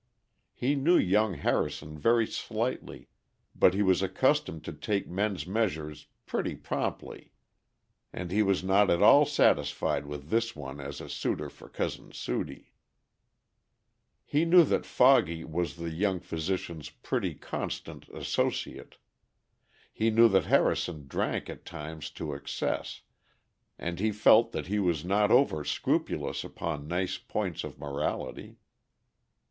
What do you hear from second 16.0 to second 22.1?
physician's pretty constant associate. He knew that Harrison drank at times